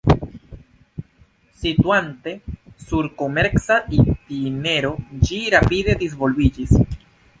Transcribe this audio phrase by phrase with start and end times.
[1.63, 2.31] Situante
[2.87, 4.95] sur komerca itinero
[5.27, 6.75] ĝi rapide disvolviĝis.